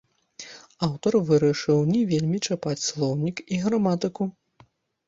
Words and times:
Аўтар 0.87 1.17
вырашыў 1.29 1.83
не 1.93 2.01
вельмі 2.13 2.43
чапаць 2.49 2.77
слоўнік 2.89 3.47
і 3.53 3.65
граматыку. 3.69 4.23